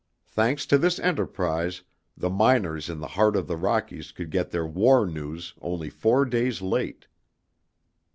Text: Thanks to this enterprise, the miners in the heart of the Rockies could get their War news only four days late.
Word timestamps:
Thanks 0.25 0.65
to 0.65 0.79
this 0.79 0.97
enterprise, 0.97 1.83
the 2.17 2.31
miners 2.31 2.89
in 2.89 2.99
the 3.01 3.09
heart 3.13 3.35
of 3.35 3.45
the 3.45 3.55
Rockies 3.55 4.11
could 4.11 4.31
get 4.31 4.49
their 4.49 4.65
War 4.65 5.05
news 5.05 5.53
only 5.61 5.91
four 5.91 6.25
days 6.25 6.59
late. 6.59 7.05